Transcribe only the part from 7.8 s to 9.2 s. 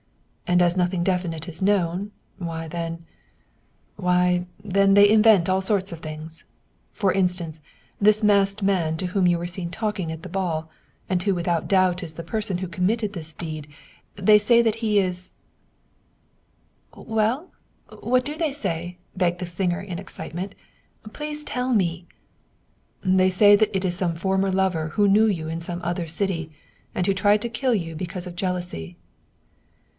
this masked man to